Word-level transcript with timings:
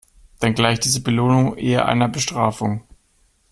Dann 0.39 0.55
gleicht 0.55 0.85
diese 0.85 1.03
Belohnung 1.03 1.57
eher 1.57 1.85
einer 1.85 2.07
Bestrafung. 2.07 2.81